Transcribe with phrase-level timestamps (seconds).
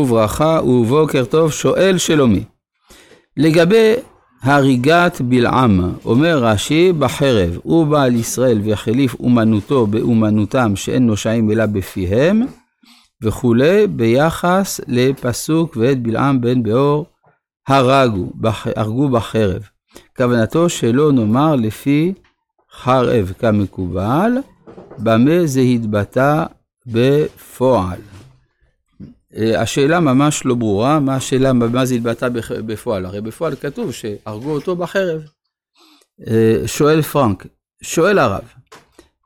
[0.00, 2.44] וברכה ובוקר טוב, שואל שלומי.
[3.36, 3.94] לגבי
[4.42, 12.42] הריגת בלעם, אומר רש"י, בחרב, הוא בעל ישראל והחליף אומנותו באומנותם שאין נושעים אלא בפיהם,
[13.22, 17.06] וכולי, ביחס לפסוק ואת בלעם בן באור
[17.68, 18.32] הרגו,
[18.76, 19.62] הרגו בחרב.
[20.16, 22.12] כוונתו שלא נאמר לפי
[22.72, 24.32] חרב כמקובל,
[24.98, 26.44] במה זה התבטא
[26.86, 28.00] בפועל.
[29.36, 32.28] אה, השאלה ממש לא ברורה, מה השאלה, מה זה התבטא
[32.66, 33.06] בפועל?
[33.06, 35.20] הרי בפועל כתוב שהרגו אותו בחרב.
[36.26, 37.46] אה, שואל פרנק,
[37.82, 38.44] שואל הרב,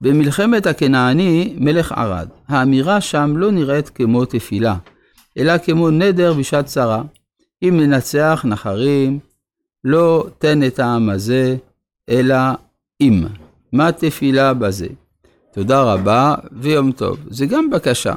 [0.00, 4.76] במלחמת הכנעני מלך ערד, האמירה שם לא נראית כמו תפילה,
[5.38, 7.02] אלא כמו נדר בשעת צרה.
[7.62, 9.18] אם ננצח נחרים,
[9.84, 11.56] לא תן את העם הזה,
[12.08, 12.36] אלא
[13.00, 13.26] אם.
[13.72, 14.86] מה תפילה בזה?
[15.52, 17.18] תודה רבה ויום טוב.
[17.30, 18.14] זה גם בקשה.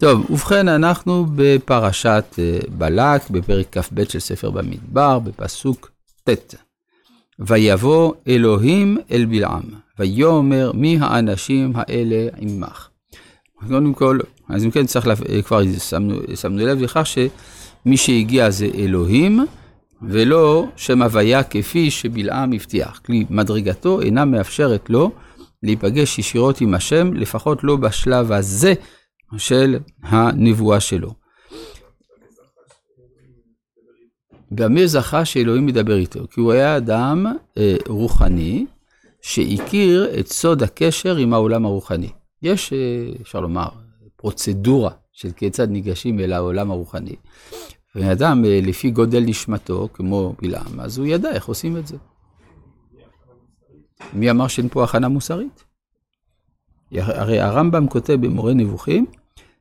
[0.00, 5.90] טוב, ובכן, אנחנו בפרשת אה, בלק, בפרק כ"ב של ספר במדבר, בפסוק
[6.28, 6.54] ט'.
[7.38, 9.62] ויבוא אלוהים אל בלעם,
[9.98, 12.88] ויאמר מי האנשים האלה עמך.
[13.68, 18.50] קודם כל, אז אם כן צריך, לה, אה, כבר שמנו, שמנו לב לכך שמי שהגיע
[18.50, 19.46] זה אלוהים,
[20.02, 23.00] ולא שם הוויה כפי שבלעם הבטיח.
[23.04, 25.10] כי מדרגתו אינה מאפשרת לו
[25.62, 28.74] להיפגש ישירות עם השם, לפחות לא בשלב הזה
[29.38, 31.14] של הנבואה שלו.
[34.50, 36.20] במה זכה שאלוהים מדבר איתו?
[36.30, 37.26] כי הוא היה אדם
[37.58, 38.66] אה, רוחני
[39.22, 42.10] שהכיר את סוד הקשר עם העולם הרוחני.
[42.42, 42.78] יש, אה,
[43.22, 43.68] אפשר לומר,
[44.16, 47.16] פרוצדורה של כיצד ניגשים אל העולם הרוחני.
[47.94, 51.96] ואדם, אה, לפי גודל נשמתו, כמו בלעם, אז הוא ידע איך עושים את זה.
[54.12, 55.64] מי אמר שאין פה הכנה מוסרית?
[56.92, 59.06] הרי הרמב"ם כותב במורה נבוכים,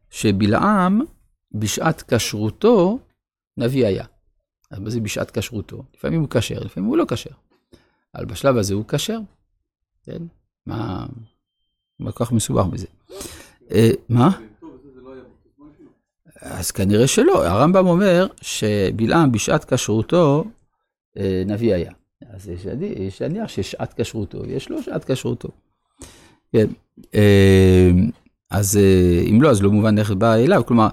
[0.10, 1.02] שבלעם,
[1.52, 3.00] בשעת כשרותו,
[3.58, 4.06] נביא היה.
[4.72, 5.84] אז מה זה בשעת כשרותו?
[5.96, 7.30] לפעמים הוא כשר, לפעמים הוא לא כשר.
[8.16, 9.20] אבל בשלב הזה הוא כשר,
[10.04, 10.22] כן?
[10.66, 11.06] מה,
[12.00, 12.88] מה כך מסובך בזה?
[13.72, 14.40] אה, מה?
[16.42, 17.46] אז כנראה שלא.
[17.46, 20.46] הרמב"ם אומר שבלעם בשעת כשרותו
[21.18, 21.92] אה, נביא היה.
[22.30, 22.50] אז
[22.80, 25.50] יש להניח ששעת כשרותו, יש לו שעת כשרותו.
[26.52, 26.68] כן.
[28.54, 30.62] אה, אז אה, אם לא, אז לא מובן איך בא אליו.
[30.66, 30.88] כלומר,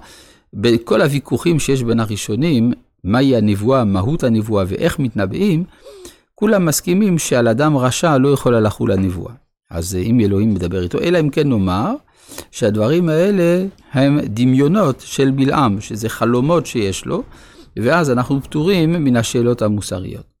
[0.53, 2.73] בכל הוויכוחים שיש בין הראשונים,
[3.03, 5.63] מהי הנבואה, מהות הנבואה ואיך מתנבאים,
[6.35, 9.33] כולם מסכימים שעל אדם רשע לא יכולה לחול הנבואה.
[9.71, 11.93] אז אה, אם אלוהים מדבר איתו, אלא אם כן נאמר
[12.51, 17.23] שהדברים האלה הם דמיונות של בלעם, שזה חלומות שיש לו,
[17.77, 20.37] ואז אנחנו פטורים מן השאלות המוסריות.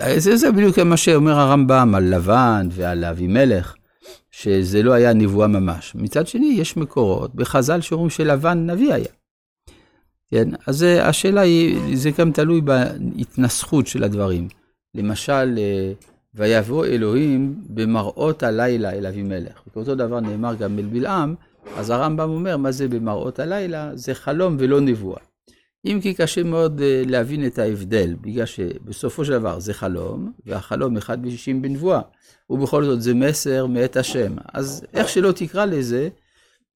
[0.00, 3.74] אה, זה, זה בדיוק מה שאומר הרמב"ם על לבן ועל אבימלך,
[4.30, 5.94] שזה לא היה נבואה ממש.
[5.94, 9.08] מצד שני, יש מקורות בחז"ל שאומרים שלבן נביא היה.
[10.30, 14.48] כן, אז השאלה היא, זה גם תלוי בהתנסחות של הדברים.
[14.94, 15.92] למשל, אה,
[16.34, 19.62] ויבוא אלוהים במראות הלילה אל אבימלך.
[19.76, 21.34] ואותו דבר נאמר גם אל בלעם,
[21.76, 23.90] אז הרמב"ם אומר, מה זה במראות הלילה?
[23.94, 25.20] זה חלום ולא נבואה.
[25.84, 30.96] אם כי קשה מאוד אה, להבין את ההבדל, בגלל שבסופו של דבר זה חלום, והחלום
[30.96, 32.00] אחד בשישים בנבואה,
[32.50, 34.34] ובכל זאת זה מסר מאת השם.
[34.54, 36.08] אז איך שלא תקרא לזה,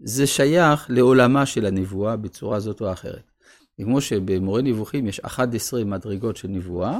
[0.01, 3.31] זה שייך לעולמה של הנבואה בצורה זאת או אחרת.
[3.77, 6.99] כמו שבמורה נבוכים יש 11 מדרגות של נבואה,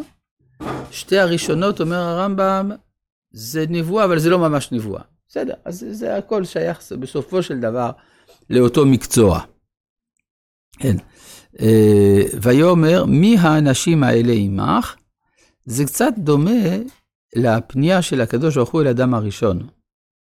[0.91, 2.71] שתי הראשונות, אומר הרמב"ם,
[3.31, 5.03] זה נבואה, אבל זה לא ממש נבואה.
[5.29, 7.91] בסדר, אז זה הכל שייך בסופו של דבר
[8.51, 9.41] לאותו מקצוע.
[10.79, 10.97] כן.
[11.61, 14.97] אה, ויאמר, מי האנשים האלה עמך?
[15.67, 16.77] זה קצת דומה
[17.37, 19.67] לפנייה של הקדוש ברוך הוא אל אדם הראשון,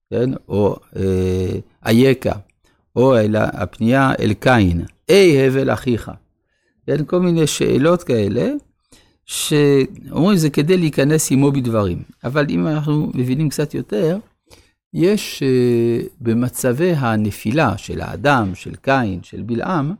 [0.09, 0.29] כן?
[0.49, 2.33] או אה, אייכה,
[2.95, 6.11] או אל, הפנייה אל קין, אי הבל אחיך.
[6.85, 7.05] כן?
[7.05, 8.49] כל מיני שאלות כאלה,
[9.25, 12.03] שאומרים זה כדי להיכנס עמו בדברים.
[12.23, 14.17] אבל אם אנחנו מבינים קצת יותר,
[14.93, 19.93] יש uh, במצבי הנפילה של האדם, של קין, של בלעם,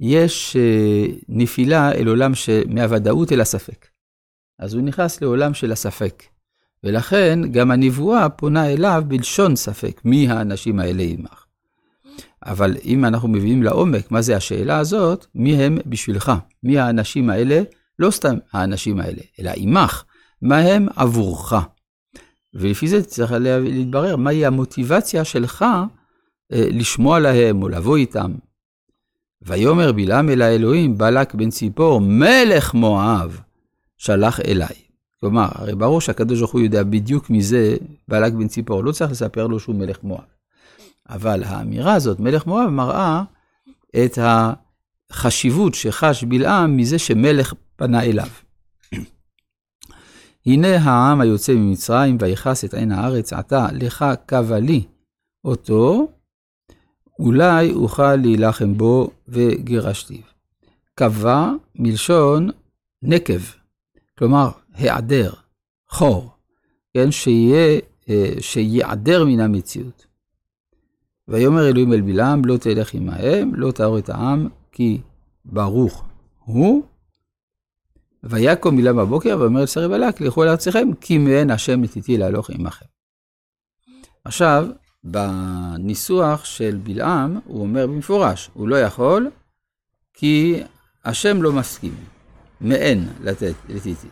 [0.00, 2.32] יש uh, נפילה אל עולם
[2.68, 3.86] מהוודאות אל הספק.
[4.58, 6.22] אז הוא נכנס לעולם של הספק.
[6.84, 11.44] ולכן גם הנבואה פונה אליו בלשון ספק, מי האנשים האלה עמך.
[12.46, 16.32] אבל אם אנחנו מבינים לעומק מה זה השאלה הזאת, מי הם בשבילך?
[16.62, 17.62] מי האנשים האלה?
[17.98, 20.04] לא סתם האנשים האלה, אלא עמך,
[20.42, 21.52] מה הם עבורך.
[22.54, 25.64] ולפי זה צריך להתברר מהי המוטיבציה שלך
[26.52, 28.32] אה, לשמוע להם או לבוא איתם.
[29.42, 33.40] ויאמר בלעם אל האלוהים, בלק בן ציפור, מלך מואב,
[33.98, 34.74] שלח אליי.
[35.20, 37.76] כלומר, הרי ברור שהקדוש ברוך הוא יודע בדיוק מזה
[38.08, 40.24] בלק בן ציפור, לא צריך לספר לו שהוא מלך מואב.
[41.08, 43.22] אבל האמירה הזאת, מלך מואב, מראה
[44.04, 44.18] את
[45.10, 48.28] החשיבות שחש בלעם מזה שמלך פנה אליו.
[50.46, 54.82] הנה העם היוצא ממצרים, ויכס את עין הארץ, עתה לך קבע לי
[55.44, 56.08] אותו,
[57.20, 60.22] אולי אוכל להילחם בו וגירשתיו.
[60.94, 62.50] קבע מלשון
[63.02, 63.40] נקב,
[64.18, 65.32] כלומר היעדר,
[65.88, 66.30] חור,
[66.94, 70.06] כן, שיהיה, אה, שיעדר מן המציאות.
[71.28, 75.00] ויאמר אלוהים אל בלעם, לא תלך עמהם, לא תאור את העם, כי
[75.44, 76.04] ברוך
[76.38, 76.82] הוא.
[78.22, 82.50] ויקום בלעם בבוקר, ואומר אל שרי בלק, לכו אל ארציכם, כי מעין השם נתיתי להלוך
[82.50, 82.86] עמכם.
[84.24, 84.68] עכשיו,
[85.04, 89.30] בניסוח של בלעם, הוא אומר במפורש, הוא לא יכול,
[90.14, 90.62] כי
[91.04, 91.94] השם לא מסכים.
[92.60, 94.08] מעין לתת, לטיטי.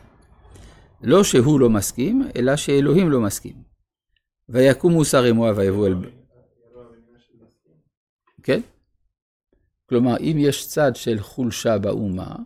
[1.03, 3.55] לא שהוא לא מסכים, אלא שאלוהים לא מסכים.
[4.49, 5.95] ויקומו שרי מואב ויבואו אל...
[8.43, 8.61] כן?
[9.89, 12.37] כלומר, אם יש צד של חולשה באומה,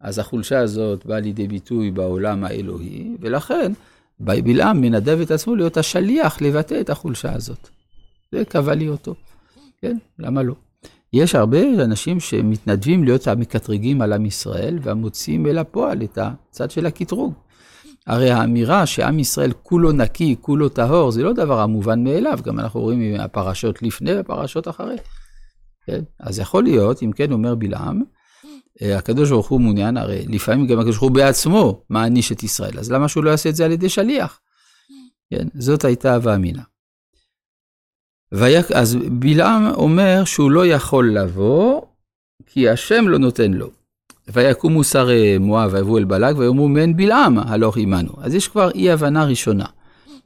[0.00, 3.72] אז החולשה הזאת באה לידי ביטוי בעולם האלוהי, ולכן
[4.18, 7.68] בלעם מנדב את עצמו להיות השליח לבטא את החולשה הזאת.
[8.34, 9.14] זה קבע לי אותו.
[9.80, 10.54] כן, למה לא?
[11.12, 16.86] יש הרבה אנשים שמתנדבים להיות המקטרגים על עם ישראל, והמוציאים אל הפועל את הצד של
[16.86, 17.34] הקטרוג.
[18.06, 22.80] הרי האמירה שעם ישראל כולו נקי, כולו טהור, זה לא דבר המובן מאליו, גם אנחנו
[22.80, 24.96] רואים הפרשות לפני והפרשות אחרי.
[25.86, 26.02] כן?
[26.20, 28.02] אז יכול להיות, אם כן אומר בלעם,
[28.82, 32.78] אה, הקדוש ברוך הוא מעוניין, הרי לפעמים גם הקדוש ברוך הוא בעצמו מעניש את ישראל,
[32.78, 34.40] אז למה שהוא לא יעשה את זה על ידי שליח?
[35.30, 36.62] כן, זאת הייתה הווה אמינא.
[38.74, 41.80] אז בלעם אומר שהוא לא יכול לבוא,
[42.46, 43.70] כי השם לא נותן לו.
[44.28, 48.12] ויקומו שרי מואב ויבואו אל בלק ויאמרו מן בלעם הלוך עמנו.
[48.20, 49.66] אז יש כבר אי הבנה ראשונה,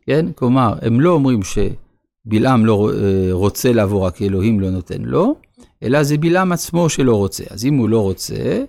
[0.06, 0.26] כן?
[0.34, 5.34] כלומר, הם לא אומרים שבלעם לא אה, רוצה לבוא, רק אלוהים לא נותן לו,
[5.82, 7.44] אלא זה בלעם עצמו שלא רוצה.
[7.50, 8.64] אז אם הוא לא רוצה,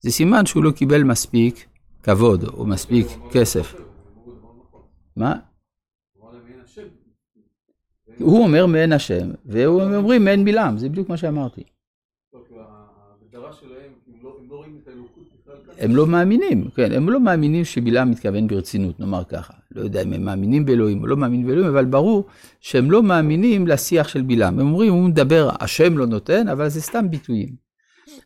[0.00, 1.66] זה סימן שהוא לא קיבל מספיק
[2.02, 3.74] כבוד או מספיק כסף.
[5.16, 5.34] מה?
[8.18, 11.62] הוא אומר מעין השם, והם אומרים מעין בלעם, זה בדיוק מה שאמרתי.
[15.78, 19.52] הם לא מאמינים, כן, הם לא מאמינים שבלעם מתכוון ברצינות, נאמר ככה.
[19.70, 22.24] לא יודע אם הם מאמינים באלוהים או לא מאמינים באלוהים, אבל ברור
[22.60, 24.60] שהם לא מאמינים לשיח של בלעם.
[24.60, 27.48] הם אומרים, הוא מדבר, השם לא נותן, אבל זה סתם ביטויים.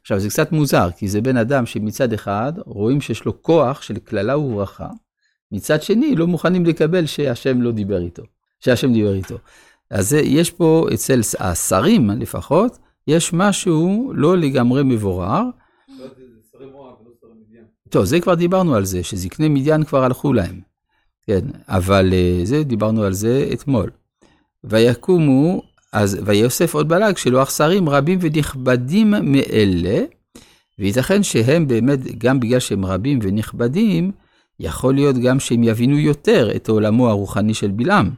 [0.00, 3.98] עכשיו, זה קצת מוזר, כי זה בן אדם שמצד אחד רואים שיש לו כוח של
[3.98, 4.88] קללה וברכה,
[5.52, 8.22] מצד שני לא מוכנים לקבל שהשם לא דיבר איתו,
[8.60, 9.38] שהשם דיבר איתו.
[9.90, 15.42] אז יש פה, אצל השרים לפחות, יש משהו לא לגמרי מבורר.
[17.88, 20.60] טוב, זה כבר דיברנו על זה, שזקני מדיין כבר הלכו להם.
[21.26, 23.90] כן, אבל אה, זה, דיברנו על זה אתמול.
[24.64, 30.04] ויקומו, אז ויוסף עוד בלג שלוח שרים רבים ונכבדים מאלה,
[30.78, 34.12] וייתכן שהם באמת, גם בגלל שהם רבים ונכבדים,
[34.60, 38.10] יכול להיות גם שהם יבינו יותר את עולמו הרוחני של בלעם.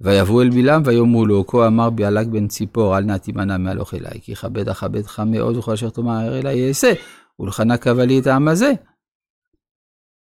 [0.00, 4.20] ויבואו אל בלעם ויאמרו לו, כה אמר ביאלק בן ציפור, אל נא תימנע מהלוך אליי,
[4.22, 6.92] כי כבד אכבדך מאוד וכל אשר תאמר אליי אעשה,
[7.40, 8.72] ולחנה קבע לי את העם הזה.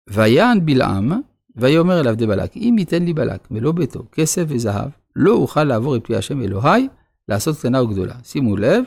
[0.09, 1.11] ויען בלעם,
[1.55, 6.05] ויאמר אליו דבלק, אם ייתן לי בלק מלוא ביתו כסף וזהב, לא אוכל לעבור את
[6.05, 6.87] פי השם אלוהי,
[7.29, 8.15] לעשות קטנה וגדולה.
[8.23, 8.83] שימו לב,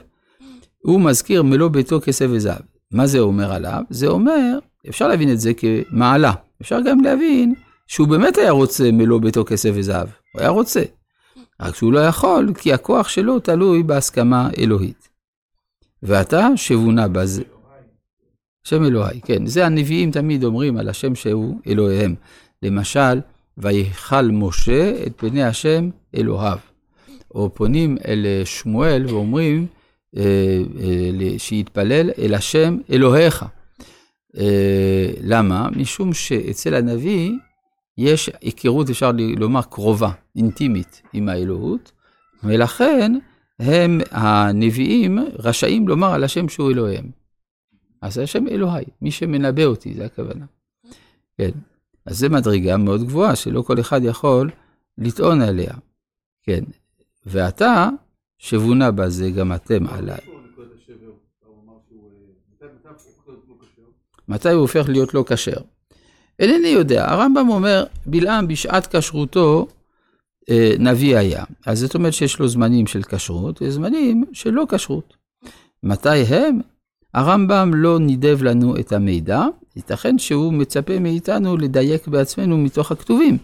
[0.78, 2.60] הוא מזכיר מלוא ביתו כסף וזהב.
[2.92, 3.82] מה זה אומר עליו?
[3.90, 6.32] זה אומר, אפשר להבין את זה כמעלה.
[6.62, 7.54] אפשר גם להבין
[7.86, 10.08] שהוא באמת היה רוצה מלוא ביתו כסף וזהב.
[10.36, 10.82] הוא היה רוצה.
[11.60, 15.08] רק שהוא לא יכול, כי הכוח שלו תלוי בהסכמה אלוהית.
[16.02, 17.42] ועתה שבונה בזה.
[18.64, 19.46] שם אלוהי, כן.
[19.46, 22.14] זה הנביאים תמיד אומרים על השם שהוא אלוהיהם.
[22.62, 23.20] למשל,
[23.58, 26.58] ויכל משה את פני השם אלוהיו.
[27.34, 29.66] או פונים אל שמואל ואומרים
[30.16, 30.22] אה,
[30.80, 33.44] אה, שיתפלל אל השם אלוהיך.
[34.38, 35.68] אה, למה?
[35.76, 37.32] משום שאצל הנביא
[37.98, 41.92] יש היכרות, אפשר לומר, קרובה, אינטימית עם האלוהות,
[42.44, 43.12] ולכן
[43.58, 47.10] הם, הנביאים, רשאים לומר על השם שהוא אלוהיהם.
[48.02, 50.44] אז השם אלוהי, מי שמנבא אותי, זה הכוונה.
[51.38, 51.50] כן,
[52.06, 54.50] אז זו מדרגה מאוד גבוהה, שלא כל אחד יכול
[54.98, 55.72] לטעון עליה.
[56.42, 56.64] כן,
[57.26, 57.88] ועתה,
[58.38, 60.18] שבונה בה זה גם אתם עליי.
[64.28, 65.60] מתי הוא הופך להיות לא כשר?
[66.40, 69.66] אינני יודע, הרמב"ם אומר, בלעם בשעת כשרותו
[70.50, 71.44] אה, נביא היה.
[71.66, 75.16] אז זאת אומרת שיש לו זמנים של כשרות וזמנים של לא כשרות.
[75.82, 76.60] מתי הם?
[77.14, 83.38] הרמב"ם לא נידב לנו את המידע, ייתכן שהוא מצפה מאיתנו לדייק בעצמנו מתוך הכתובים,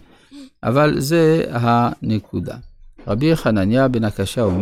[0.63, 2.55] אבל זה הנקודה.
[3.07, 4.57] רבי חנניה בן הקשה אומר,